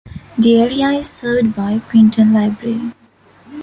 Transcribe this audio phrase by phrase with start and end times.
[0.35, 2.91] The area is served by Quinton Library.